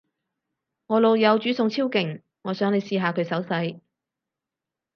[0.87, 3.81] 我老友煮餸超勁，我想你試下佢手勢